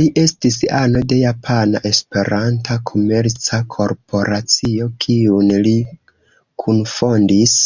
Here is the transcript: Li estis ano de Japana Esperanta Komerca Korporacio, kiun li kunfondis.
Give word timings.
Li 0.00 0.04
estis 0.20 0.58
ano 0.80 1.00
de 1.12 1.16
Japana 1.20 1.80
Esperanta 1.90 2.76
Komerca 2.92 3.58
Korporacio, 3.78 4.88
kiun 5.08 5.52
li 5.66 5.74
kunfondis. 6.66 7.58